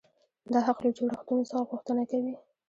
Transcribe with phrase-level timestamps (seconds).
[0.53, 2.33] دا حق له جوړښتونو څخه غوښتنه کوي.